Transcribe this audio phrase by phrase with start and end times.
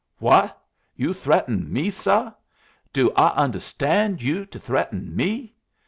[0.17, 0.59] "What?
[0.95, 2.31] You threaten me, suh?
[2.91, 5.53] Do I understand you to threaten me?